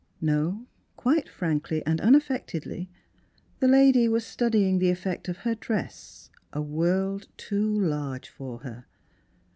[0.19, 0.65] No;
[0.97, 2.89] quite frankly and unaffectedly
[3.59, 8.87] the lady was studying the effect of her dress, a world too large for her.